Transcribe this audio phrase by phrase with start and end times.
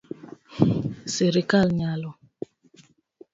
[1.13, 2.11] Sirkal nyalo